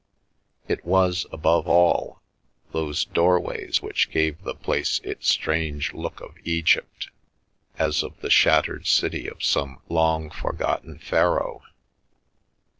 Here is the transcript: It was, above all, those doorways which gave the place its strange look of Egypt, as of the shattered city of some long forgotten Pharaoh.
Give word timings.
It 0.67 0.83
was, 0.83 1.27
above 1.31 1.67
all, 1.67 2.23
those 2.71 3.05
doorways 3.05 3.83
which 3.83 4.09
gave 4.09 4.41
the 4.41 4.55
place 4.55 4.99
its 5.03 5.29
strange 5.29 5.93
look 5.93 6.21
of 6.21 6.37
Egypt, 6.43 7.11
as 7.77 8.01
of 8.01 8.19
the 8.19 8.31
shattered 8.31 8.87
city 8.87 9.27
of 9.27 9.43
some 9.43 9.79
long 9.89 10.31
forgotten 10.31 10.97
Pharaoh. 10.97 11.61